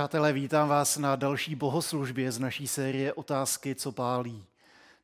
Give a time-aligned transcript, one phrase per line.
[0.00, 4.44] Přátelé, vítám vás na další bohoslužbě z naší série Otázky, co pálí.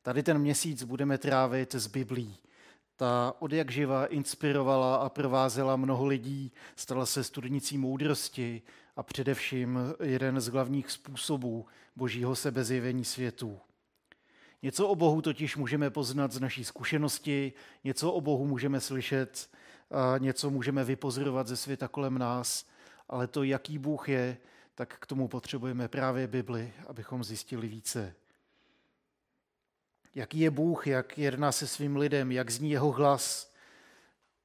[0.02, 2.36] Tady ten měsíc budeme trávit z Biblí.
[2.96, 8.62] Ta od jak živa inspirovala a provázela mnoho lidí, stala se studnicí moudrosti
[8.96, 11.66] a především jeden z hlavních způsobů
[11.96, 13.58] božího sebezjevení světů.
[14.62, 17.52] Něco o Bohu totiž můžeme poznat z naší zkušenosti,
[17.84, 19.50] něco o Bohu můžeme slyšet,
[19.90, 22.66] a něco můžeme vypozorovat ze světa kolem nás,
[23.08, 24.36] ale to, jaký Bůh je,
[24.76, 28.14] tak k tomu potřebujeme právě Bibli, abychom zjistili více.
[30.14, 33.52] Jaký je Bůh, jak jedná se svým lidem, jak zní jeho hlas.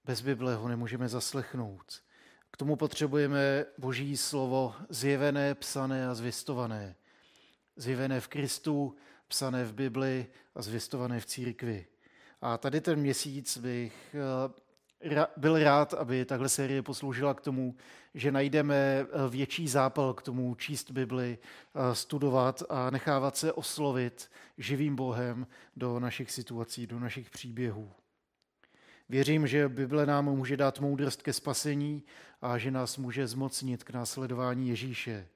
[0.05, 2.03] Bez Bible ho nemůžeme zaslechnout.
[2.51, 6.95] K tomu potřebujeme Boží slovo zjevené, psané a zvěstované.
[7.75, 8.95] Zjevené v Kristu,
[9.27, 11.87] psané v Bibli a zvěstované v církvi.
[12.41, 14.15] A tady ten měsíc bych
[15.37, 17.75] byl rád, aby tahle série posloužila k tomu,
[18.13, 24.31] že najdeme eh, větší zápal k tomu číst Bibli, eh, studovat a nechávat se oslovit
[24.57, 27.91] živým Bohem do našich situací, do našich příběhů.
[29.09, 32.03] Věřím, že Bible nám může dát moudrost ke spasení
[32.41, 35.27] a že nás může zmocnit k následování Ježíše.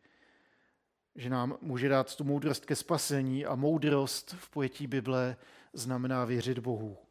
[1.15, 5.37] Že nám může dát tu moudrost ke spasení a moudrost v pojetí Bible
[5.73, 7.04] znamená věřit Bohu.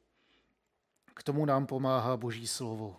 [1.14, 2.96] K tomu nám pomáhá Boží slovo.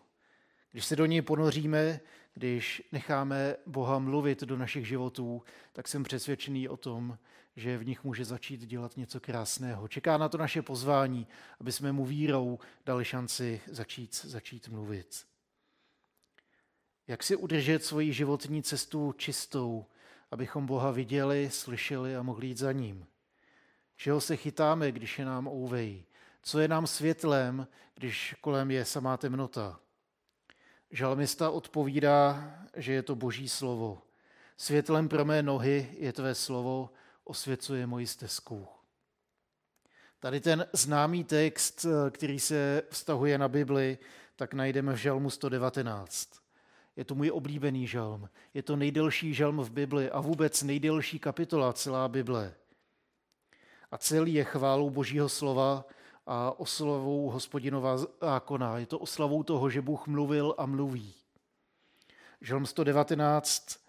[0.72, 2.00] Když se do něj ponoříme,
[2.34, 7.18] když necháme Boha mluvit do našich životů, tak jsem přesvědčený o tom,
[7.56, 9.88] že v nich může začít dělat něco krásného.
[9.88, 11.28] Čeká na to naše pozvání,
[11.60, 15.26] aby jsme mu vírou dali šanci začít, začít mluvit.
[17.08, 19.86] Jak si udržet svoji životní cestu čistou,
[20.32, 23.08] abychom Boha viděli, slyšeli a mohli jít za ním?
[23.96, 26.04] Čeho se chytáme, když je nám ouvej?
[26.48, 29.80] Co je nám světlem, když kolem je samá temnota?
[30.92, 34.02] Žalmista odpovídá, že je to boží slovo.
[34.58, 36.90] Světlem pro mé nohy je tvé slovo,
[37.24, 38.68] osvěcuje moji stezku.
[40.19, 43.98] Tady ten známý text, který se vztahuje na Bibli,
[44.36, 46.30] tak najdeme v žalmu 119.
[46.96, 48.30] Je to můj oblíbený žalm.
[48.53, 52.53] Je to nejdelší žalm v Bibli a vůbec nejdelší kapitola celá Bible.
[53.92, 55.86] A celý je chválou Božího slova
[56.25, 58.78] a oslavou hospodinova zákona.
[58.78, 61.13] Je to oslavou toho, že Bůh mluvil a mluví.
[62.41, 63.80] Žalm 119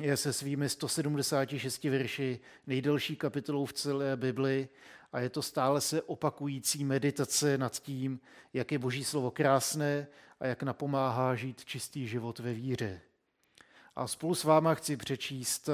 [0.00, 4.68] je se svými 176 verši nejdelší kapitolou v celé Bibli
[5.12, 8.20] a je to stále se opakující meditace nad tím,
[8.52, 10.06] jak je Boží slovo krásné
[10.40, 13.00] a jak napomáhá žít čistý život ve víře.
[13.98, 15.72] A spolu s váma chci přečíst eh,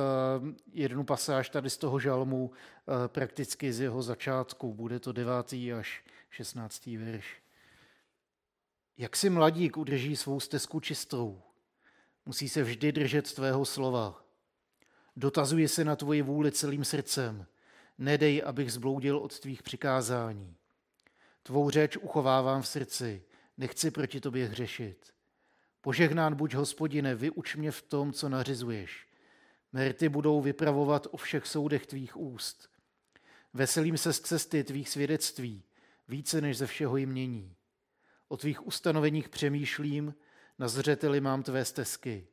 [0.72, 4.74] jednu pasáž tady z toho žalmu, eh, prakticky z jeho začátku.
[4.74, 5.72] Bude to 9.
[5.78, 6.96] až 16.
[6.96, 7.42] verš.
[8.98, 11.42] Jak si mladík udrží svou stezku čistou,
[12.26, 14.24] musí se vždy držet tvého slova.
[15.16, 17.46] Dotazuje se na tvoji vůli celým srdcem.
[17.98, 20.56] Nedej, abych zbloudil od tvých přikázání.
[21.42, 23.22] Tvou řeč uchovávám v srdci,
[23.56, 25.13] nechci proti tobě hřešit.
[25.84, 29.06] Požehnán buď, hospodine, vyuč mě v tom, co nařizuješ.
[29.72, 32.68] Merty budou vypravovat o všech soudech tvých úst.
[33.54, 35.62] Veselím se z cesty tvých svědectví,
[36.08, 37.56] více než ze všeho jmění.
[38.28, 40.14] O tvých ustanoveních přemýšlím,
[40.58, 42.26] na zřeteli mám tvé stezky.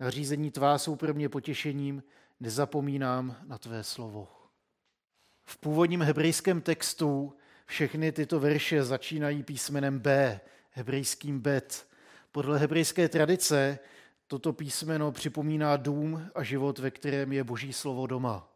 [0.00, 2.02] Nařízení tvá jsou pro mě potěšením,
[2.40, 4.28] nezapomínám na tvé slovo.
[5.44, 7.36] V původním hebrejském textu
[7.66, 11.93] všechny tyto verše začínají písmenem B, hebrejským bet,
[12.34, 13.78] podle hebrejské tradice
[14.26, 18.48] toto písmeno připomíná dům a život, ve kterém je Boží slovo doma.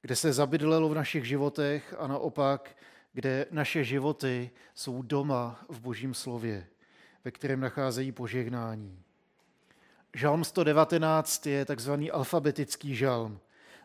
[0.00, 2.76] Kde se zabydlelo v našich životech a naopak,
[3.12, 6.66] kde naše životy jsou doma v Božím slově,
[7.24, 9.02] ve kterém nacházejí požehnání.
[10.14, 13.40] Žalm 119 je takzvaný alfabetický žalm.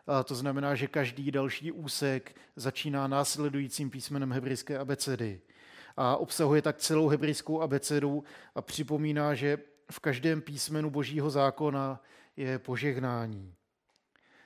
[0.06, 5.40] A to znamená, že každý další úsek začíná následujícím písmenem hebrejské abecedy
[6.02, 8.24] a obsahuje tak celou hebrejskou abecedu
[8.54, 9.58] a připomíná, že
[9.90, 12.02] v každém písmenu božího zákona
[12.36, 13.54] je požehnání.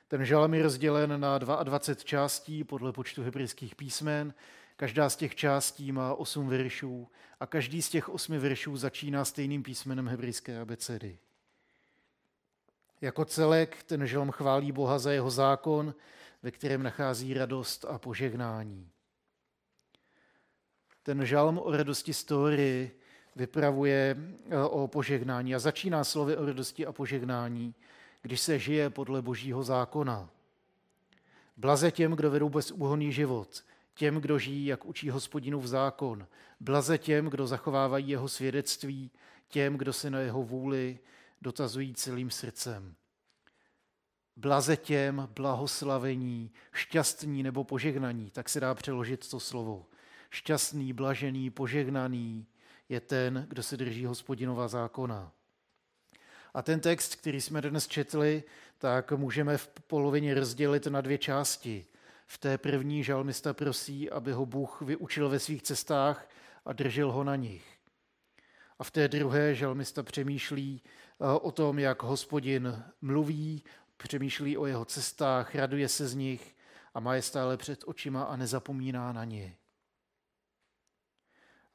[0.08, 4.34] Ten žalm je rozdělen na 22 částí podle počtu hebrejských písmen.
[4.76, 7.08] Každá z těch částí má 8 veršů
[7.40, 11.18] a každý z těch 8 veršů začíná stejným písmenem hebrejské abecedy.
[13.00, 15.94] Jako celek ten žalm chválí Boha za jeho zákon,
[16.42, 18.93] ve kterém nachází radost a požehnání.
[21.04, 22.90] Ten žalm o radosti story
[23.36, 24.16] vypravuje
[24.50, 27.74] eh, o požehnání a začíná slovy o radosti a požehnání,
[28.22, 30.30] když se žije podle božího zákona.
[31.56, 33.64] Blaze těm, kdo vedou bezúhonný život,
[33.94, 35.10] těm, kdo žijí, jak učí
[35.60, 36.26] v zákon.
[36.60, 39.10] Blaze těm, kdo zachovávají jeho svědectví,
[39.48, 40.98] těm, kdo se na jeho vůli
[41.42, 42.94] dotazují celým srdcem.
[44.36, 49.86] Blaze těm, blahoslavení, šťastní nebo požehnaní, tak se dá přeložit to slovo.
[50.34, 52.46] Šťastný, blažený, požehnaný
[52.88, 55.32] je ten, kdo se drží hospodinova zákona.
[56.54, 58.42] A ten text, který jsme dnes četli,
[58.78, 61.86] tak můžeme v polovině rozdělit na dvě části.
[62.26, 66.28] V té první žalmista prosí, aby ho Bůh vyučil ve svých cestách
[66.64, 67.78] a držel ho na nich.
[68.78, 73.64] A v té druhé žalmista přemýšlí eh, o tom, jak hospodin mluví,
[73.96, 76.56] přemýšlí o jeho cestách, raduje se z nich
[76.94, 79.56] a má je stále před očima a nezapomíná na ně.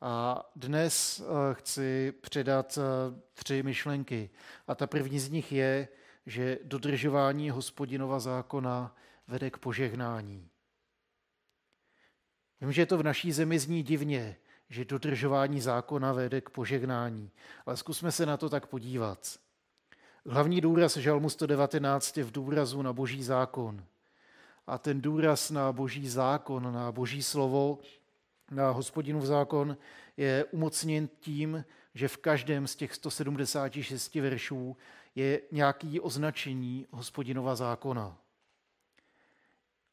[0.02, 4.30] A dnes eh, chci předat eh, tři myšlenky.
[4.68, 5.88] A ta první z nich je,
[6.26, 8.96] že dodržování hospodinova zákona
[9.28, 10.50] vede k požehnání.
[12.62, 14.38] Vím, že to v naší zemi zní divně,
[14.70, 17.32] že dodržování zákona vede k požehnání,
[17.66, 19.40] ale zkusme se na to tak podívat.
[20.26, 23.84] Hlavní důraz Žalmu 119 je v důrazu na boží zákon.
[24.68, 27.80] A ten důraz na boží zákon, na boží slovo,
[28.52, 29.78] na hospodinův zákon
[30.18, 34.78] je umocněn tím, že v každém z těch 176 veršů
[35.16, 38.18] je nějaký označení hospodinova zákona.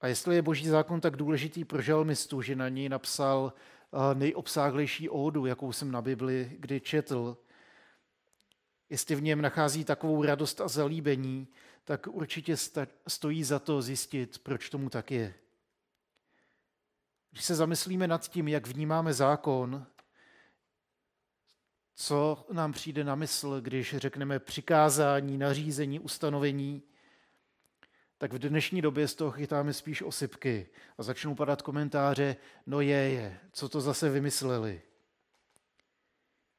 [0.00, 5.09] A jestli je boží zákon tak důležitý pro žalmistu, že na něj napsal eh, nejobsáhlejší
[5.09, 7.37] ódu, jakou jsem na Bibli kdy četl,
[8.91, 11.49] jestli v něm nachází takovou radost a zalíbení,
[11.85, 12.56] tak určitě
[13.09, 15.35] stojí za to zjistit, proč tomu tak je.
[17.37, 19.87] Když se zamyslíme nad tím, jak vnímáme zákon,
[21.94, 26.83] co nám přijde na mysl, když řekneme přikázání, nařízení, ustanovení,
[28.19, 30.69] tak v dnešní době z toho chytáme spíš osypky
[30.99, 32.37] a začnou padat komentáře,
[32.67, 34.83] no je, je, co to zase vymysleli.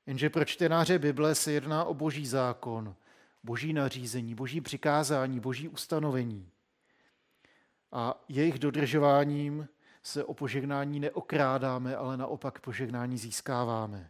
[0.06, 2.96] Jenže pro čtenáře Bible se jedná o boží zákon,
[3.44, 6.52] boží nařízení, boží přikázání, boží ustanovení.
[7.92, 9.68] A jejich dodržováním
[10.08, 14.10] se o požehnání neokrádáme, ale naopak požehnání získáváme.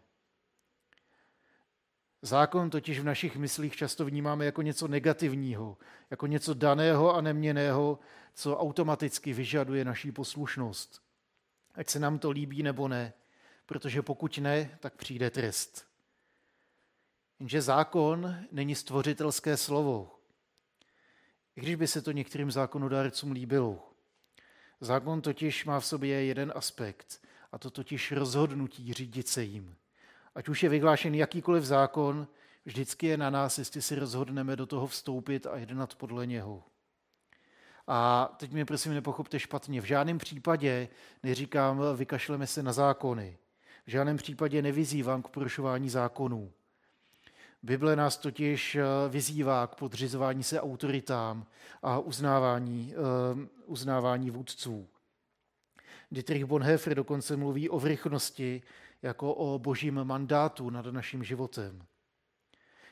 [2.22, 5.78] Zákon totiž v našich myslích často vnímáme jako něco negativního,
[6.10, 8.00] jako něco daného a neměného,
[8.34, 11.02] co automaticky vyžaduje naší poslušnost.
[11.76, 13.14] Ať se nám to líbí nebo ne,
[13.66, 15.88] protože pokud ne, tak přijde trest.
[17.40, 20.20] Jenže zákon není stvořitelské slovo.
[21.56, 23.97] I když by se to některým zákonodárcům líbilo.
[24.82, 27.22] Zákon totiž má v sobě jeden aspekt,
[27.52, 29.76] a to totiž rozhodnutí řídit se jim.
[30.36, 32.28] Ať už je vyhlášen jakýkoliv zákon,
[32.66, 36.64] vždycky je na nás, jestli si rozhodneme do toho vstoupit a jednat podle něho.
[37.88, 39.82] A teď mě prosím nepochopte špatně.
[39.82, 40.88] V žádném případě
[41.24, 43.38] neříkám, vykašleme se na zákony.
[43.86, 46.52] V žádném případě nevyzývám k porušování zákonů.
[47.64, 51.46] Bible nás totiž eh, vyzývá k podřizování se autoritám
[51.82, 54.88] a uznávání, uh, uznávání vůdců.
[56.12, 58.62] Dietrich Bonhoeffer dokonce mluví o vrychnosti
[59.02, 61.86] jako o božím mandátu nad naším životem.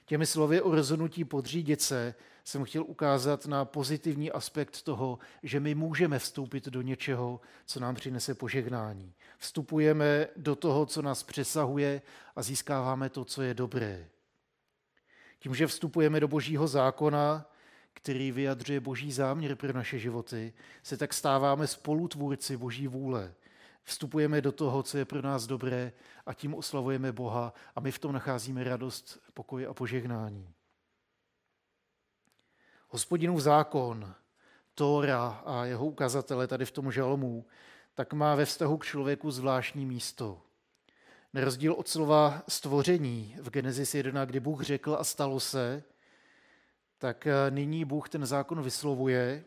[0.06, 5.76] Těmi slovy o rozhodnutí podřídit se jsem chtěl ukázat na pozitivní aspekt toho, že my
[5.76, 9.14] můžeme vstoupit do něčeho, co nám přinese požehnání.
[9.38, 12.02] Vstupujeme do toho, co nás přesahuje
[12.36, 14.10] a získáváme to, co je dobré.
[15.46, 17.46] Tím, že vstupujeme do božího zákona,
[17.94, 23.34] který vyjadřuje boží záměr pro naše životy, se tak stáváme spolutvůrci boží vůle.
[23.84, 25.94] Vstupujeme do toho, co je pro nás dobré
[26.26, 30.54] a tím oslavujeme Boha a my v tom nacházíme radost, pokoj a požehnání.
[32.90, 34.16] Hospodinův zákon,
[34.76, 37.46] Tóra a jeho ukazatele tady v tom žalmu,
[37.94, 40.42] tak má ve vztahu k člověku zvláštní místo.
[41.36, 45.84] Na rozdíl od slova stvoření v Genesis 1, kdy Bůh řekl a stalo se,
[46.98, 49.46] tak eh, nyní Bůh ten zákon vyslovuje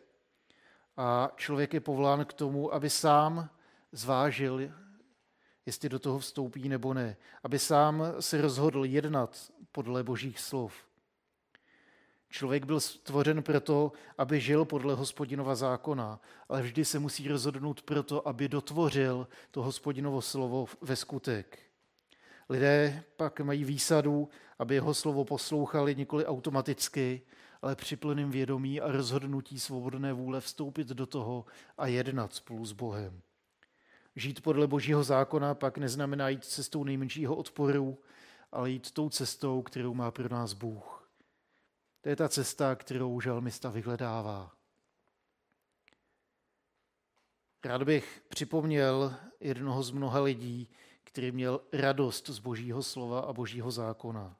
[0.97, 3.49] a člověk je povolán k tomu, aby sám
[3.91, 4.71] zvážil,
[5.65, 7.17] jestli do toho vstoupí nebo ne.
[7.43, 10.73] Aby sám se rozhodl jednat podle božích slov.
[12.29, 16.19] Člověk byl stvořen proto, aby žil podle hospodinova zákona,
[16.49, 21.68] ale vždy se musí rozhodnout proto, aby dotvořil to hospodinovo slovo ve skutek.
[22.49, 24.29] Lidé pak mají výsadu,
[24.59, 27.21] aby jeho slovo poslouchali nikoli automaticky,
[27.61, 31.45] ale při plném vědomí a rozhodnutí svobodné vůle vstoupit do toho
[31.77, 33.21] a jednat spolu s Bohem.
[34.15, 37.97] Žít podle božího zákona pak neznamená jít cestou nejmenšího odporu,
[38.51, 41.09] ale jít tou cestou, kterou má pro nás Bůh.
[42.01, 44.51] To je ta cesta, kterou žalmista vyhledává.
[47.65, 50.69] Rád bych připomněl jednoho z mnoha lidí,
[51.11, 54.35] který měl radost z božího slova a božího zákona.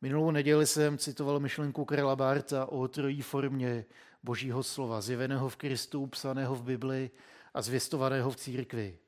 [0.00, 3.84] Minulou neděli jsem citoval myšlenku Karla Barta o trojí formě
[4.22, 7.10] božího slova, zjeveného v Kristu, psaného v Bibli
[7.54, 8.98] a zvěstovaného v církvi.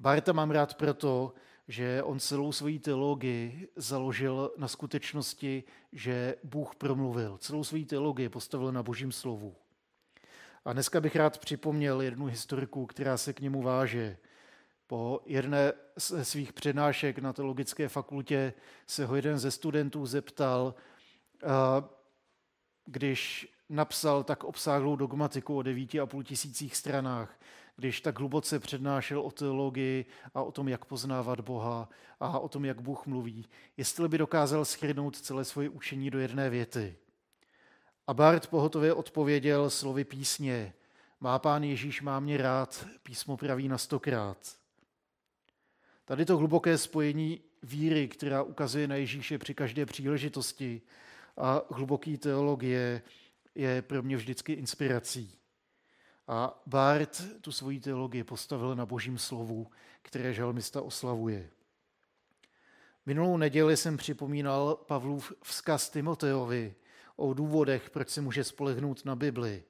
[0.00, 1.34] Barta mám rád proto,
[1.68, 7.38] že on celou svoji teologii založil na skutečnosti, že Bůh promluvil.
[7.38, 9.56] Celou svoji teologii postavil na božím slovu.
[10.64, 14.16] A dneska bych rád připomněl jednu historiku, která se k němu váže.
[14.90, 18.52] Po jedné ze svých přednášek na teologické fakultě
[18.86, 20.74] se ho jeden ze studentů zeptal,
[22.84, 27.40] když napsal tak obsáhlou dogmatiku o devíti a půl tisících stranách,
[27.76, 31.88] když tak hluboce přednášel o teologii a o tom, jak poznávat Boha
[32.20, 36.50] a o tom, jak Bůh mluví, jestli by dokázal schrnout celé svoje učení do jedné
[36.50, 36.96] věty.
[38.06, 40.72] A Bart pohotově odpověděl slovy písně
[41.20, 44.59] Má pán Ježíš má mě rád, písmo praví na stokrát.
[46.10, 50.82] Tady to hluboké spojení víry, která ukazuje na Ježíše při každé příležitosti
[51.36, 53.02] a hluboký teologie
[53.54, 55.38] je pro mě vždycky inspirací.
[56.28, 59.70] A Bart tu svoji teologii postavil na božím slovu,
[60.02, 61.50] které žalmista oslavuje.
[63.06, 66.74] Minulou neděli jsem připomínal Pavlův vzkaz Timoteovi
[67.16, 69.62] o důvodech, proč se může spolehnout na Bibli.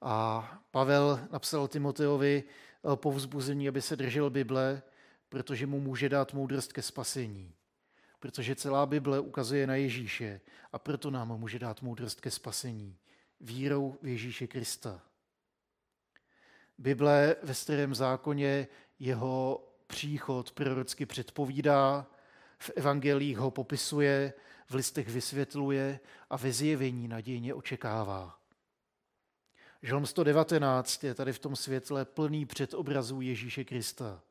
[0.00, 2.44] A Pavel napsal Timoteovi
[2.94, 4.82] povzbuzení, aby se držel Bible,
[5.28, 7.54] protože mu může dát moudrost ke spasení.
[8.20, 10.40] Protože celá Bible ukazuje na Ježíše
[10.72, 12.96] a proto nám může dát moudrost ke spasení.
[13.40, 15.02] Vírou v Ježíše Krista.
[16.78, 22.06] Bible ve starém zákoně jeho příchod prorocky předpovídá,
[22.58, 24.32] v evangelích ho popisuje,
[24.68, 26.00] v listech vysvětluje
[26.30, 28.38] a ve zjevení nadějně očekává.
[29.82, 34.22] Žalm 119 je tady v tom světle plný předobrazů Ježíše Krista.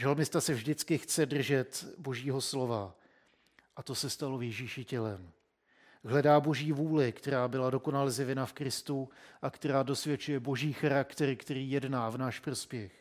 [0.00, 2.94] Žalmista se vždycky chce držet Božího slova
[3.76, 5.30] a to se stalo v Ježíši tělem.
[6.04, 9.08] Hledá boží vůli, která byla dokonale zjevena v Kristu
[9.42, 12.92] a která dosvědčuje boží charakter, který jedná v náš prospěch.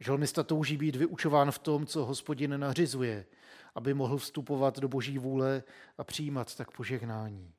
[0.00, 3.26] Žalmista touží být vyučován v tom, co hospodin nařizuje,
[3.74, 5.62] aby mohl vstupovat do boží vůle
[5.98, 7.52] a přijímat tak požehnání.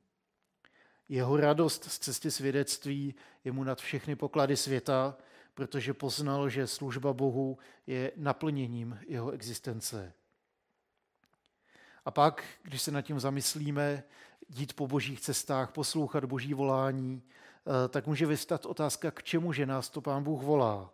[1.08, 5.16] Jeho radost z cesty svědectví je mu nad všechny poklady světa,
[5.60, 10.12] protože poznal, že služba Bohu je naplněním jeho existence.
[12.04, 14.02] A pak, když se nad tím zamyslíme,
[14.48, 19.66] jít po božích cestách, poslouchat boží volání, eh, tak může vystat otázka, k čemu že
[19.66, 20.92] nás to pán Bůh volá.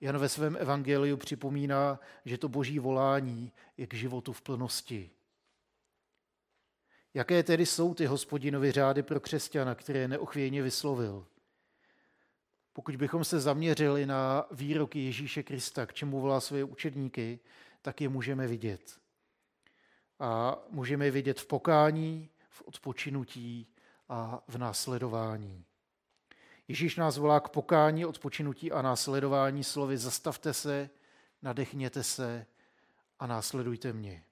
[0.00, 5.10] Jan ve svém evangeliu připomíná, že to boží volání je k životu v plnosti.
[7.14, 11.26] Jaké tedy jsou ty hospodinovy řády pro křesťana, které neochvějně vyslovil?
[12.76, 17.38] Pokud bychom se zaměřili na výroky Ježíše Krista, k čemu volá své učedníky,
[17.82, 19.00] tak je můžeme vidět.
[20.18, 23.66] A můžeme je vidět v pokání, v odpočinutí
[24.08, 25.64] a v následování.
[26.68, 30.90] Ježíš nás volá k pokání, odpočinutí a následování slovy zastavte se,
[31.42, 32.46] nadechněte se
[33.18, 34.24] a následujte mě.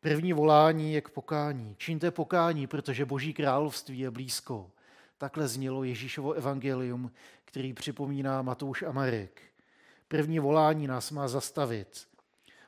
[0.00, 1.74] První volání je k pokání.
[1.78, 4.70] Čiňte pokání, protože Boží království je blízko.
[5.20, 7.12] Takhle znělo Ježíšovo evangelium,
[7.44, 9.42] který připomíná Matouš a Marek.
[10.08, 12.08] První volání nás má zastavit.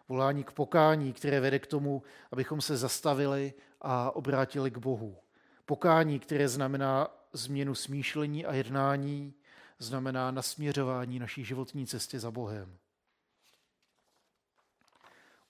[0.08, 5.16] Volání k pokání, které vede k tomu, abychom se zastavili a obrátili k Bohu.
[5.64, 9.34] Pokání, které znamená změnu smýšlení a jednání,
[9.78, 12.76] znamená nasměřování naší životní cesty za Bohem.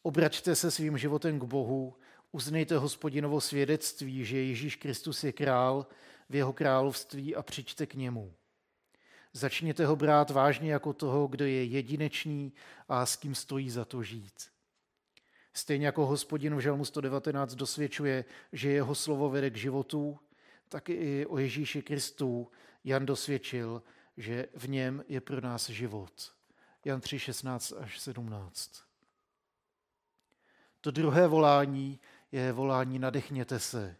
[0.02, 1.96] Obraťte se svým životem k Bohu,
[2.32, 5.86] uznejte hospodinovo svědectví, že Ježíš Kristus je král
[6.32, 8.34] v jeho království a přijďte k němu.
[9.32, 12.52] Začněte ho brát vážně jako toho, kdo je jedinečný
[12.88, 14.50] a s kým stojí za to žít.
[15.54, 20.18] Stejně jako hospodin v Žalmu 119 dosvědčuje, že jeho slovo vede k životu,
[20.68, 22.50] tak i o Ježíši Kristu
[22.84, 23.82] Jan dosvědčil,
[24.16, 26.32] že v něm je pro nás život.
[26.84, 28.82] Jan 3, 16 až 17.
[30.80, 32.00] To druhé volání
[32.32, 33.96] je volání nadechněte se.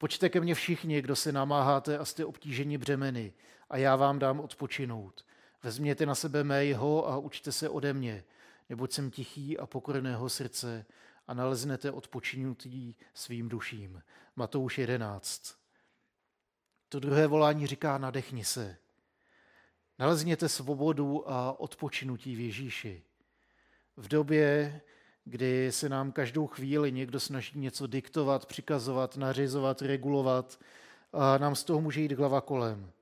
[0.00, 3.32] Počte ke mně všichni, kdo se namáháte a jste obtíženi břemeny,
[3.70, 5.26] a já vám dám odpočinout.
[5.62, 8.24] Vezměte na sebe mého a učte se ode mě,
[8.68, 10.86] neboť jsem tichý a pokorného srdce
[11.26, 14.02] a naleznete odpočinutí svým duším.
[14.36, 15.54] Matouš 11.
[16.88, 18.76] To druhé volání říká nadechni se.
[19.98, 23.02] Nalezněte svobodu a odpočinutí v Ježíši.
[23.96, 24.80] V době,
[25.30, 30.60] kdy se nám každou chvíli někdo snaží něco diktovat, přikazovat, nařizovat, regulovat,
[31.12, 32.92] a nám z toho může jít hlava kolem.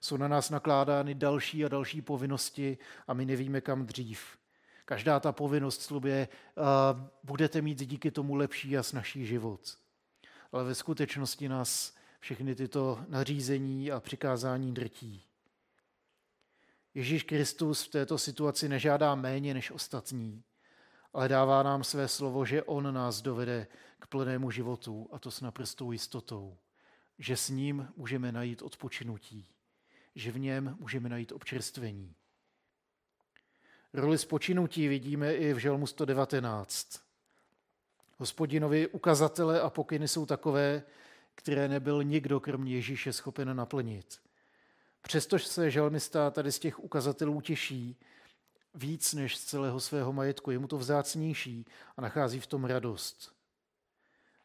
[0.00, 4.38] Jsou na nás nakládány další a další povinnosti a my nevíme kam dřív.
[4.84, 6.28] Každá ta povinnost slubě,
[7.22, 9.78] budete mít díky tomu lepší a snažší život.
[10.52, 15.22] Ale ve skutečnosti nás všechny tyto nařízení a přikázání drtí.
[16.94, 20.42] Ježíš Kristus v této situaci nežádá méně než ostatní,
[21.14, 23.66] ale dává nám své slovo, že On nás dovede
[23.98, 26.56] k plnému životu, a to s naprostou jistotou,
[27.18, 29.48] že s ním můžeme najít odpočinutí,
[30.14, 32.14] že v něm můžeme najít občerstvení.
[33.92, 37.00] Roli spočinutí vidíme i v Žalmu 119.
[38.18, 40.82] Hospodinovi ukazatele a pokyny jsou takové,
[41.34, 44.20] které nebyl nikdo kromě Ježíše schopen naplnit.
[45.02, 48.00] Přestože se žalmista tady z těch ukazatelů těší
[48.74, 51.66] víc než z celého svého majetku, je mu to vzácnější
[51.96, 53.34] a nachází v tom radost.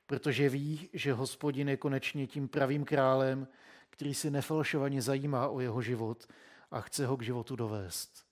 [0.05, 3.47] Protože ví, že hospodin je konečně tím pravým králem,
[3.89, 6.27] který si nefalšovaně zajímá o jeho život
[6.71, 8.25] a chce ho k životu dovést.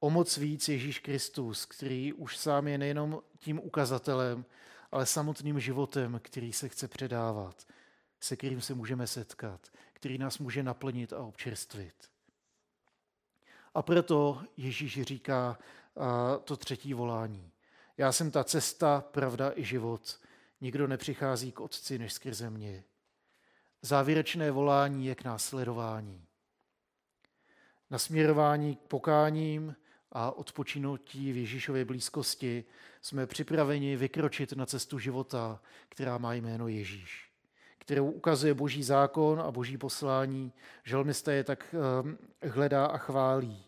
[0.00, 4.44] O moc víc Ježíš Kristus, který už sám je nejenom tím ukazatelem,
[4.92, 7.66] ale samotným životem, který se chce předávat,
[8.20, 12.13] se kterým se můžeme setkat, který nás může naplnit a občerstvit.
[13.74, 15.58] A proto Ježíš říká
[16.44, 17.50] to třetí volání.
[17.96, 20.20] Já jsem ta cesta, pravda i život.
[20.60, 22.84] Nikdo nepřichází k Otci než skrze mě.
[23.82, 26.26] Závěrečné volání je k následování.
[27.90, 29.76] Nasměrování k pokáním
[30.12, 32.64] a odpočinutí v Ježíšově blízkosti
[33.02, 37.33] jsme připraveni vykročit na cestu života, která má jméno Ježíš
[37.78, 40.52] kterou ukazuje boží zákon a boží poslání.
[40.84, 43.64] Žalmista je tak ehm, hledá a chválí.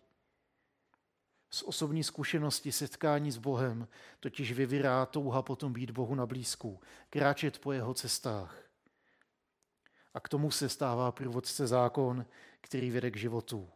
[1.50, 3.88] Z osobní zkušenosti setkání s Bohem
[4.20, 8.62] totiž vyvirá touha potom být Bohu na blízku, kráčet po jeho cestách.
[10.14, 12.26] A k tomu se stává průvodce zákon,
[12.60, 13.68] který vede k životu.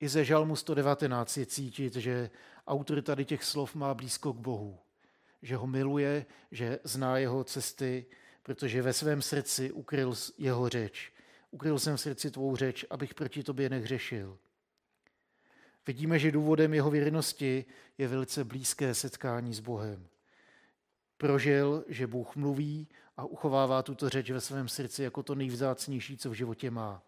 [0.00, 2.30] I ze Žalmu 119 je cítit, že
[2.66, 4.78] autor tady těch slov má blízko k Bohu,
[5.42, 8.06] že ho miluje, že zná jeho cesty,
[8.42, 11.12] protože ve svém srdci ukryl jeho řeč.
[11.50, 14.38] Ukryl jsem v srdci tvou řeč, abych proti tobě nehřešil.
[15.86, 17.64] Vidíme, že důvodem jeho věrnosti
[17.98, 20.06] je velice blízké setkání s Bohem.
[21.16, 26.30] Prožil, že Bůh mluví a uchovává tuto řeč ve svém srdci jako to nejvzácnější, co
[26.30, 27.02] v životě má.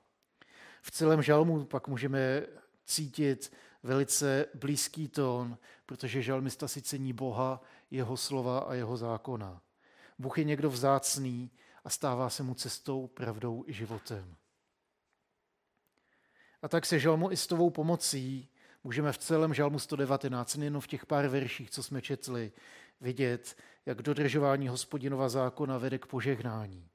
[0.83, 2.43] V celém žalmu pak můžeme
[2.85, 9.61] cítit velice blízký tón, protože žalmista si cení Boha, jeho slova a jeho zákona.
[10.19, 11.51] Bůh je někdo vzácný
[11.85, 14.37] a stává se mu cestou, pravdou i životem.
[16.63, 18.49] A tak se žalmoistovou pomocí
[18.85, 22.53] můžeme v celém žalmu 119, nejen v těch pár verších, co jsme četli,
[23.01, 26.89] vidět, jak dodržování hospodinova zákona vede k požehnání.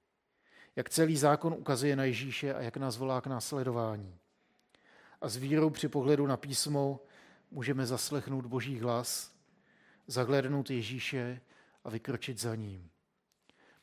[0.76, 4.20] Jak celý zákon ukazuje na Ježíše a jak nás volá k následování.
[5.22, 7.00] A s vírou při pohledu na písmo
[7.52, 9.36] můžeme zaslechnout Boží hlas,
[10.08, 11.42] zahlédnout Ježíše
[11.84, 12.90] a vykročit za ním.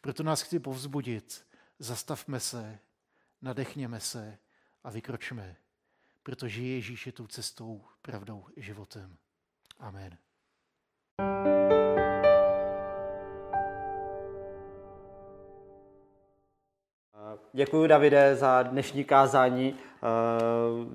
[0.06, 1.46] Proto nás chci povzbudit.
[1.78, 2.78] Zastavme se,
[3.42, 4.38] nadechněme se
[4.84, 5.56] a vykročme,
[6.22, 9.16] protože Ježíš je tou cestou, pravdou životem.
[9.78, 10.16] Amen.
[17.52, 19.76] Děkuji, Davide, za dnešní kázání.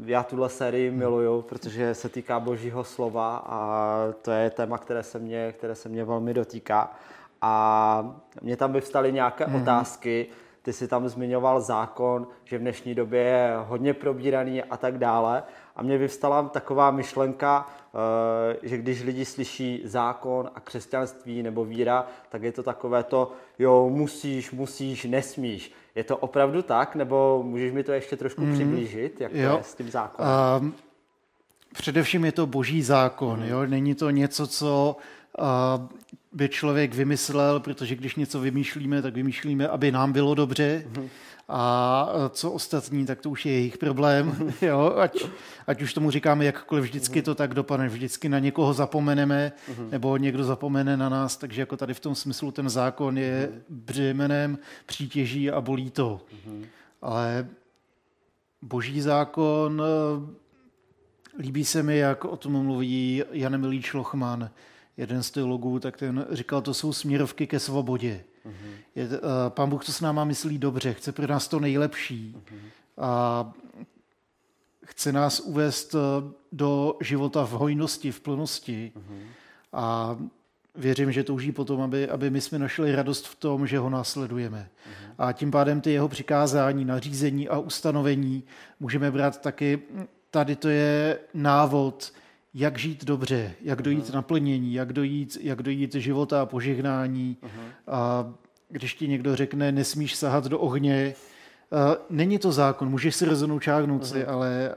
[0.06, 5.20] Já tuhle sérii miluju, protože se týká Božího slova a to je téma, které se
[5.20, 6.96] mě, které se mě velmi dotýká.
[7.42, 9.62] A mě tam vyvstaly nějaké mm-hmm.
[9.62, 10.28] otázky.
[10.62, 15.44] Ty si tam zmiňoval zákon, že v dnešní době je hodně probíraný a tak dále.
[15.76, 22.08] A mě vyvstala taková myšlenka, eh, že když lidi slyší zákon a křesťanství nebo víra,
[22.30, 25.74] tak je to takové to, jo, musíš, musíš, nesmíš.
[25.96, 29.52] Je to opravdu tak, nebo můžeš mi to ještě trošku mm, přiblížit, jak jo.
[29.52, 30.32] to je s tím zákonem?
[30.62, 30.74] Um,
[31.74, 33.46] především je to boží zákon, mm.
[33.46, 33.66] jo?
[33.66, 34.98] není to něco, co
[35.40, 35.88] uh,
[36.34, 40.84] by člověk vymyslel, protože když něco vymýšlíme, tak vymýšlíme, aby nám bylo dobře.
[40.94, 41.08] Mm-hmm.
[41.54, 44.32] A co ostatní, tak to už je jejich problém.
[44.32, 44.68] Mm-hmm.
[44.68, 44.96] Jo?
[44.98, 45.26] Ať,
[45.68, 47.24] ať už tomu říkáme jakkoliv, vždycky mm-hmm.
[47.24, 47.90] to tak dopadne.
[47.90, 49.90] Vždycky na někoho zapomeneme, mm-hmm.
[49.90, 51.38] nebo někdo zapomene na nás.
[51.38, 56.22] Takže jako tady v tom smyslu ten zákon je břemenem, přítěží a bolí to.
[57.02, 57.48] Ale
[58.62, 59.82] boží zákon,
[61.40, 64.50] líbí se mi, jak o tom mluví Jan Milý Šlochman,
[65.02, 68.24] jeden z teologů, tak ten říkal, to jsou směrovky ke svobodě.
[68.46, 68.72] Uh-huh.
[68.96, 69.14] Je, uh,
[69.50, 72.36] pán Bůh to s náma myslí dobře, chce pro nás to nejlepší.
[72.38, 72.60] Uh-huh.
[72.98, 73.54] A
[74.86, 78.92] chce nás uvést eh, do života v hojnosti, v plnosti.
[78.96, 79.20] Uh-huh.
[79.74, 80.18] A
[80.76, 84.70] věřím, že touží potom, aby, aby my jsme našli radost v tom, že ho následujeme.
[84.70, 85.14] Uh-huh.
[85.18, 88.44] A tím pádem ty jeho přikázání, nařízení a ustanovení
[88.80, 89.82] můžeme brát taky
[90.32, 92.14] tady to je návod,
[92.54, 94.14] jak žít dobře, jak dojít uh-huh.
[94.14, 97.38] naplnění, jak dojít, jak dojít života a požehnání.
[97.44, 97.72] Uh-huh.
[97.88, 98.34] A
[98.70, 101.14] když ti někdo řekne, nesmíš sahat do ohně,
[101.74, 104.30] Uh, není to zákon, můžeš si rozhodnout čáhnout si, mhm.
[104.30, 104.76] ale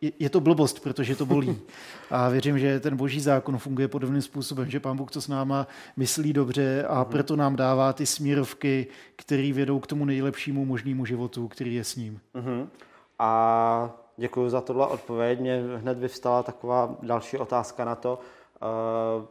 [0.00, 1.58] je, je to blbost, protože to bolí.
[2.10, 5.66] A věřím, že ten boží zákon funguje podobným způsobem, že pán Bůh to s náma
[5.96, 7.08] myslí dobře a uh-huh.
[7.08, 11.96] proto nám dává ty směrovky, které vedou k tomu nejlepšímu možnému životu, který je s
[11.96, 12.20] ním.
[12.34, 12.68] Uh-huh.
[13.18, 15.40] A děkuji za tohle odpověď.
[15.40, 18.18] Mě hned vyvstala taková další otázka na to.
[19.18, 19.26] Uh,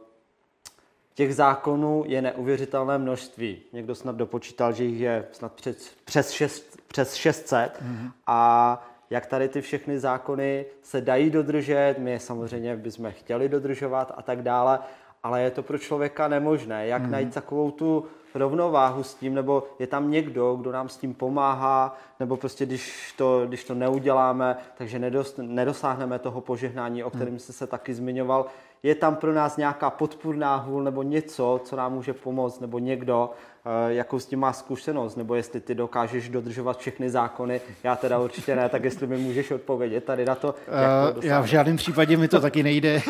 [1.14, 3.62] Těch zákonů je neuvěřitelné množství.
[3.72, 7.58] Někdo snad dopočítal, že jich je snad přes, přes, šest, přes 600.
[7.58, 8.10] Mm-hmm.
[8.26, 14.12] A jak tady ty všechny zákony se dají dodržet, my je samozřejmě bychom chtěli dodržovat
[14.16, 14.78] a tak dále,
[15.22, 16.86] ale je to pro člověka nemožné.
[16.86, 17.10] Jak mm-hmm.
[17.10, 21.96] najít takovou tu rovnováhu s tím, nebo je tam někdo, kdo nám s tím pomáhá,
[22.20, 27.38] nebo prostě když to, když to neuděláme, takže nedos, nedosáhneme toho požehnání, o kterém mhm.
[27.38, 28.46] jste se taky zmiňoval
[28.84, 33.30] je tam pro nás nějaká podpůrná hůl nebo něco, co nám může pomoct, nebo někdo,
[33.64, 38.18] eh, jakou s tím má zkušenost, nebo jestli ty dokážeš dodržovat všechny zákony, já teda
[38.18, 40.54] určitě ne, tak jestli mi můžeš odpovědět tady na to.
[40.66, 43.02] Jak to uh, já v žádném případě mi to taky nejde.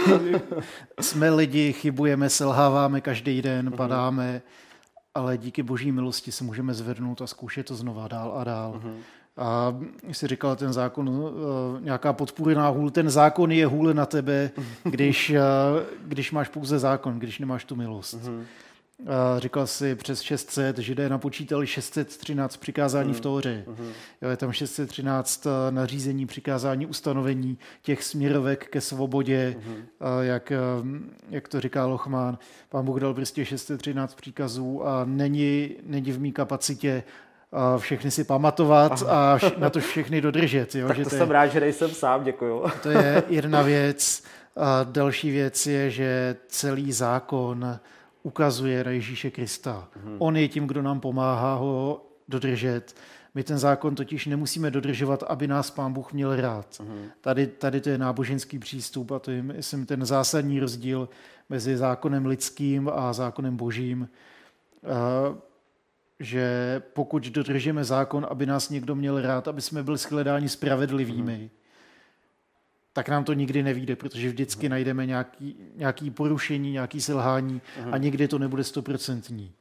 [1.01, 3.77] Jsme lidi, chybujeme, selháváme každý den, mhm.
[3.77, 4.43] padáme,
[5.15, 8.81] ale díky boží milosti se můžeme zvednout a zkoušet to znova dál a dál.
[8.85, 8.95] Uh-huh.
[9.37, 9.77] A
[10.13, 14.51] jsi říkal, ten zákon, eh, nějaká podpůrná hůl, ten zákon je hůle na tebe,
[14.85, 15.41] když, eh,
[16.05, 18.15] když máš pouze zákon, když nemáš tu milost.
[18.15, 18.43] Mm-hmm.
[19.39, 23.15] Říkal si přes 600, židé napočítali 613 přikázání mm.
[23.15, 23.65] v Tóře.
[23.67, 23.93] Mm.
[24.23, 29.85] Jo, je tam 613 eh, nařízení, přikázání, ustanovení těch směrovek ke svobodě, mm.
[30.21, 30.53] jak,
[31.31, 32.39] jak to říká Lochman.
[32.69, 37.03] Pán Bůh dal prostě 613 příkazů a není, není v mý kapacitě
[37.79, 39.35] všechny si pamatovat Aha.
[39.35, 40.75] a na to všechny dodržet.
[40.75, 40.89] Jo?
[40.95, 42.65] Tak že to, to jsem je, rád, že nejsem sám, děkuju.
[42.83, 44.23] To je jedna věc.
[44.57, 47.79] A další věc je, že celý zákon
[48.25, 49.89] ukazuje na Ježíše Krista.
[49.97, 50.17] Mhm.
[50.19, 52.97] On je tím, kdo nám pomáhá ho dodržet.
[53.35, 56.81] My ten zákon totiž nemusíme dodržovat, aby nás pán Bůh měl rád.
[56.81, 57.11] Mhm.
[57.21, 61.09] Tady, tady to je náboženský přístup a to je, myslím, ten zásadní rozdíl
[61.49, 64.09] mezi zákonem lidským a zákonem božím
[66.21, 71.49] že pokud dodržíme zákon, aby nás někdo měl rád, aby jsme byli shledáni spravedlivými, mm.
[72.95, 78.29] Tak nám to nikdy nevíde, protože vždycky najdeme nějaký, nějaký porušení, nějaký selhání a nikdy
[78.29, 79.53] to nebude stoprocentní.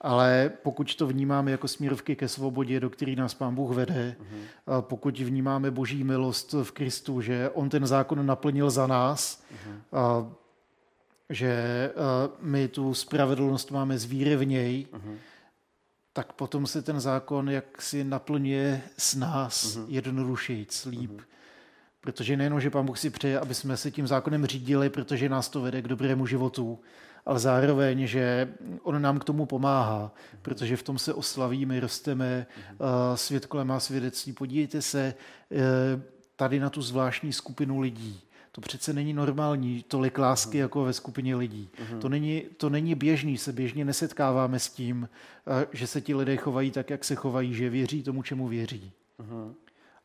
[0.00, 4.42] Ale pokud to vnímáme jako směrovky ke svobodě, do který nás Pán Bůh vede, mm.
[4.80, 9.80] pokud vnímáme boží milost v Kristu, že On ten zákon naplnil za nás, mm.
[9.92, 10.32] a
[11.30, 11.54] že
[12.40, 15.18] my tu spravedlnost máme z víry v něj, mm
[16.16, 19.84] tak potom se ten zákon jak si naplňuje s nás uh-huh.
[19.88, 21.10] jednodušejíc, líp.
[21.10, 21.24] Uh-huh.
[22.04, 25.48] Protože nejenom, že Pán Bůh si přeje, aby jsme se tím zákonem řídili, protože nás
[25.48, 26.78] to vede k dobrému životu,
[27.26, 28.48] ale zároveň, že
[28.82, 32.46] on nám k tomu pomáhá, protože v tom se oslavíme, rosteme,
[32.78, 33.14] uh-huh.
[33.14, 34.32] svět kolem má svědectví.
[34.32, 35.14] Podívejte se
[35.52, 35.56] eh,
[36.36, 38.20] tady na tu zvláštní skupinu lidí.
[38.52, 40.60] To přece není normální, tolik lásky uh-huh.
[40.60, 41.68] jako ve skupině lidí.
[41.74, 41.98] Uh-huh.
[41.98, 45.08] To, není, to není běžný, se běžně nesetkáváme s tím,
[45.46, 48.92] eh, že se ti lidé chovají tak, jak se chovají, že věří tomu, čemu věří.
[49.20, 49.54] Uh-huh.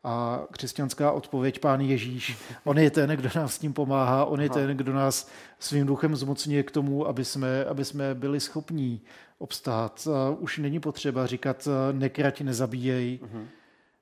[0.04, 4.48] A křesťanská odpověď, pán Ježíš, on je ten, kdo nám s tím pomáhá, on je
[4.48, 4.58] Aha.
[4.58, 9.00] ten, kdo nás svým duchem zmocňuje k tomu, aby jsme, aby jsme byli schopní
[9.38, 10.08] obstát.
[10.38, 13.46] Už není potřeba říkat nekrať, nezabíjej, uh-huh.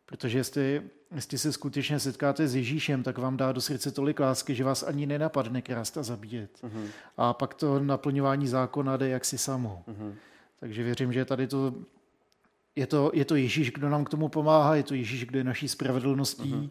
[0.07, 0.83] protože jestli
[1.15, 4.83] jestli se skutečně setkáte s Ježíšem, tak vám dá do srdce tolik lásky, že vás
[4.83, 6.51] ani nenapadne krást a zabíjet.
[6.63, 6.87] Uh-huh.
[7.17, 9.83] A pak to naplňování zákona jde jaksi samo.
[9.89, 10.15] Uh-huh.
[10.61, 11.75] Takže věřím, že tady to
[12.79, 15.45] je, to je to Ježíš, kdo nám k tomu pomáhá, je to Ježíš, kdo je
[15.45, 16.71] naší spravedlností uh-huh.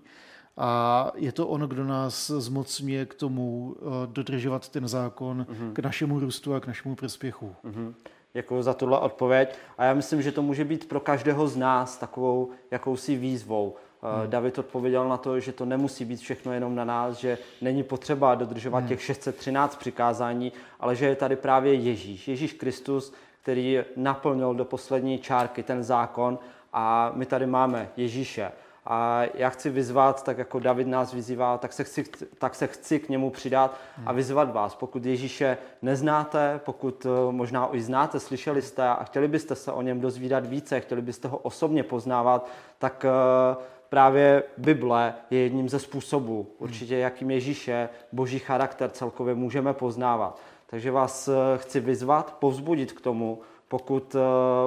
[0.58, 5.74] a je to on, kdo nás zmocňuje k tomu uh, dodržovat ten zákon uh-huh.
[5.74, 7.56] k našemu růstu a k našemu prospěchu.
[7.64, 7.94] Uh-huh.
[8.34, 9.56] Děkuji za tuhle odpověď.
[9.78, 13.76] A já myslím, že to může být pro každého z nás takovou jakousi výzvou.
[14.02, 14.30] Hmm.
[14.30, 18.36] David odpověděl na to, že to nemusí být všechno jenom na nás, že není potřeba
[18.36, 18.88] dodržovat hmm.
[18.88, 23.14] těch 613 přikázání, ale že je tady právě Ježíš, Ježíš Kristus,
[23.48, 26.40] který naplnil do poslední čárky ten zákon
[26.74, 28.52] a my tady máme Ježíše.
[28.86, 32.04] A já chci vyzvat, tak jako David nás vyzývá, tak se chci,
[32.38, 34.76] tak se chci k němu přidat a vyzvat vás.
[34.76, 39.82] Pokud Ježíše neznáte, pokud eh, možná i znáte, slyšeli jste a chtěli byste se o
[39.82, 45.80] něm dozvídat více, chtěli byste ho osobně poznávat, tak uh, právě Bible je jedním ze
[45.80, 50.40] způsobů, určitě jakým Ježíše, boží charakter celkově můžeme poznávat.
[50.70, 54.20] Takže vás eh, chci vyzvat, povzbudit k tomu, pokud, eh,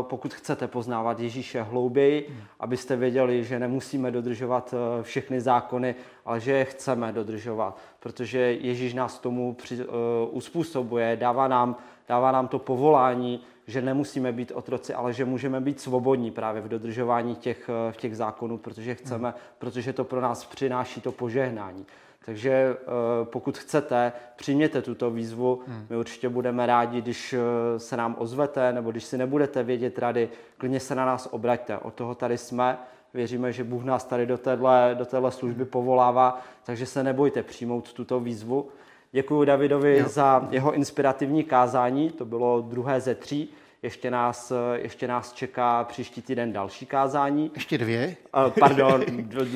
[0.02, 6.52] pokud chcete poznávat Ježíše hlouběji, abyste věděli, že nemusíme dodržovat eh, všechny zákony, ale že
[6.52, 9.94] je chceme dodržovat, protože Ježíš nás tomu při, uh,
[10.30, 11.76] uspůsobuje, dává nám,
[12.08, 16.68] dává nám to povolání, že nemusíme být otroci, ale že můžeme být svobodní právě v
[16.68, 19.38] dodržování těch, v těch zákonů, protože chceme, hmm.
[19.58, 21.86] protože to pro nás přináší to požehnání.
[22.24, 22.74] Takže eh,
[23.24, 25.60] pokud chcete, přijměte tuto výzvu.
[25.66, 25.86] Hmm.
[25.90, 30.28] My určitě budeme rádi, když eh, se nám ozvete, nebo když si nebudete vědět rady,
[30.58, 31.78] klidně se na nás obraťte.
[31.78, 32.78] Od toho tady jsme.
[33.14, 37.92] Věříme, že Bůh nás tady do téhle, do téhle služby povolává, takže se nebojte přijmout
[37.92, 38.68] tuto výzvu.
[39.12, 40.08] Děkuji Davidovi jo.
[40.08, 43.52] za jeho inspirativní kázání, to bylo druhé ze tří.
[43.82, 47.50] Ještě nás, eh, ještě nás čeká příští týden další kázání.
[47.54, 48.16] Ještě dvě?
[48.60, 49.04] Pardon,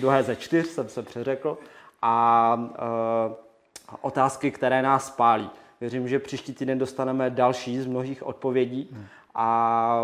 [0.01, 1.59] druhé ze čtyř jsem se přeřekl
[2.03, 5.51] a uh, otázky, které nás spálí.
[5.81, 8.97] Věřím, že příští týden dostaneme další z mnohých odpovědí,
[9.35, 9.99] a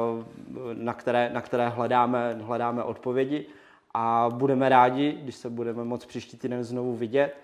[0.75, 3.47] na které, na které hledáme, hledáme odpovědi.
[3.95, 7.37] A budeme rádi, když se budeme moct příští týden znovu vidět.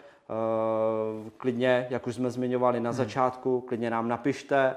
[1.23, 2.97] Uh, klidně, jak už jsme zmiňovali na hmm.
[2.97, 4.75] začátku, klidně nám napište,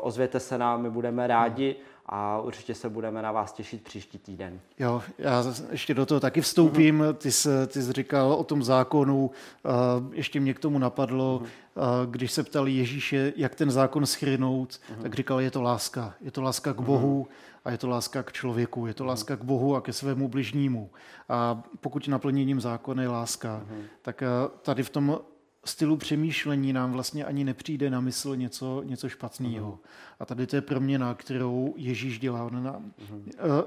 [0.00, 1.76] ozvěte se nám, my budeme rádi.
[2.06, 4.60] A určitě se budeme na vás těšit příští týden.
[4.78, 7.00] Jo, já ještě do toho taky vstoupím.
[7.00, 7.14] Uh-huh.
[7.14, 9.30] Ty, jsi, ty jsi říkal o tom zákonu,
[9.64, 12.02] uh, ještě mě k tomu napadlo, uh-huh.
[12.04, 15.02] uh, když se ptali Ježíše, jak ten zákon schrnout, uh-huh.
[15.02, 16.14] tak říkal, je to láska.
[16.20, 17.26] Je to láska k Bohu
[17.64, 18.86] a je to láska k člověku.
[18.86, 20.90] Je to láska k Bohu a ke svému bližnímu.
[21.28, 23.62] A pokud naplněním zákona je láska,
[24.02, 25.18] tak uh, tady v tom
[25.64, 29.70] stylu přemýšlení nám vlastně ani nepřijde na mysl něco, něco špatného.
[29.70, 29.88] Uh-huh.
[30.20, 32.44] A tady to je proměna, kterou Ježíš dělá.
[32.44, 33.64] On nám, uh-huh.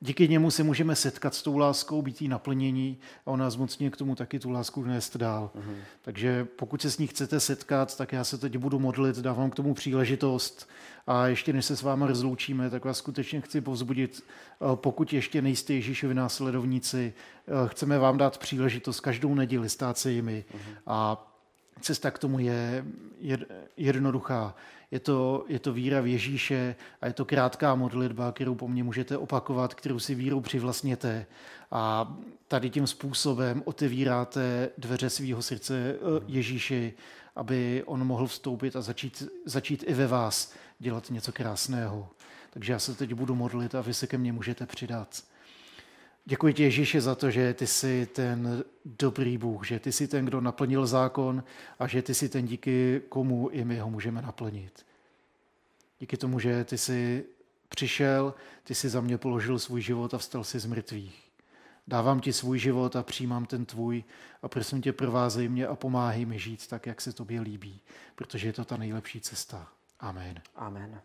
[0.00, 3.90] Díky němu se můžeme setkat s tou láskou, být jí naplnění a on nás mocně
[3.90, 5.50] k tomu taky tu lásku nést dál.
[5.54, 5.74] Uh-huh.
[6.02, 9.54] Takže pokud se s ní chcete setkat, tak já se teď budu modlit, dávám k
[9.54, 10.68] tomu příležitost
[11.06, 15.42] a ještě než se s vámi rozloučíme, tak vás skutečně chci povzbudit, eh, pokud ještě
[15.42, 17.14] nejste Ježíšovi následovníci,
[17.66, 20.76] chceme vám dát příležitost každou neděli stát se jimi uh-huh.
[20.86, 21.30] a
[21.80, 22.84] Cesta k tomu je
[23.76, 24.54] jednoduchá.
[24.90, 28.84] Je to, je to víra v Ježíše a je to krátká modlitba, kterou po mně
[28.84, 31.26] můžete opakovat, kterou si víru přivlastněte.
[31.70, 32.14] A
[32.48, 36.94] tady tím způsobem otevíráte dveře svého srdce eh, Ježíši,
[37.36, 42.08] aby on mohl vstoupit a začít, začít i ve vás dělat něco krásného.
[42.50, 45.22] Takže já se teď budu modlit a vy se ke mně můžete přidat.
[46.26, 50.24] Děkuji ti, Ježíši, za to, že ty jsi ten dobrý Bůh, že ty jsi ten,
[50.24, 51.44] kdo naplnil zákon
[51.78, 54.86] a že ty jsi ten, díky komu i my ho můžeme naplnit.
[56.00, 57.24] Díky tomu, že ty jsi
[57.68, 58.34] přišel,
[58.64, 61.30] ty jsi za mě položil svůj život a vstal si z mrtvých.
[61.86, 64.04] Dávám ti svůj život a přijímám ten tvůj
[64.42, 67.80] a prosím tě, provázej mě a pomáhej mi žít tak, jak se tobě líbí,
[68.14, 69.68] protože je to ta nejlepší cesta.
[70.00, 70.42] Amen.
[70.56, 71.00] Amen.